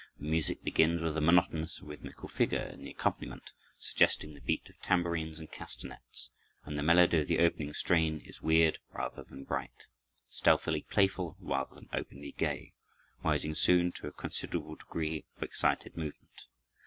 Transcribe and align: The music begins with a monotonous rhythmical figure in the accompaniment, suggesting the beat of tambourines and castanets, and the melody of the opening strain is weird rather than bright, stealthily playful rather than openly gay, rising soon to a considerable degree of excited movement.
The 0.17 0.25
music 0.27 0.63
begins 0.63 1.03
with 1.03 1.15
a 1.15 1.21
monotonous 1.21 1.79
rhythmical 1.79 2.27
figure 2.27 2.63
in 2.73 2.81
the 2.83 2.89
accompaniment, 2.89 3.51
suggesting 3.77 4.33
the 4.33 4.41
beat 4.41 4.67
of 4.67 4.79
tambourines 4.81 5.37
and 5.37 5.51
castanets, 5.51 6.31
and 6.65 6.75
the 6.75 6.81
melody 6.81 7.19
of 7.21 7.27
the 7.27 7.37
opening 7.37 7.71
strain 7.75 8.19
is 8.25 8.41
weird 8.41 8.79
rather 8.93 9.23
than 9.23 9.43
bright, 9.43 9.85
stealthily 10.27 10.81
playful 10.89 11.37
rather 11.39 11.75
than 11.75 11.89
openly 11.93 12.31
gay, 12.31 12.73
rising 13.23 13.53
soon 13.53 13.91
to 13.91 14.07
a 14.07 14.11
considerable 14.11 14.73
degree 14.73 15.23
of 15.37 15.43
excited 15.43 15.95
movement. 15.95 16.47